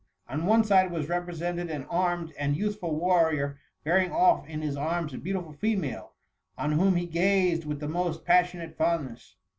[0.27, 5.13] On one side was represented an armed and youthful warrior bearing off in his arms
[5.13, 6.13] a beautiful female,
[6.57, 9.35] on whom he gazed with the most passionate fondness.